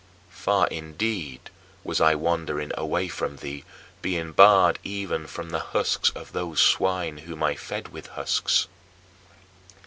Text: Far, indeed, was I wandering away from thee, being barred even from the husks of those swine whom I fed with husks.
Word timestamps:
Far, 0.31 0.65
indeed, 0.69 1.51
was 1.83 2.01
I 2.01 2.15
wandering 2.15 2.71
away 2.75 3.07
from 3.07 3.35
thee, 3.37 3.63
being 4.01 4.31
barred 4.31 4.79
even 4.83 5.27
from 5.27 5.51
the 5.51 5.59
husks 5.59 6.09
of 6.15 6.31
those 6.31 6.59
swine 6.59 7.19
whom 7.19 7.43
I 7.43 7.55
fed 7.55 7.89
with 7.89 8.07
husks. 8.07 8.67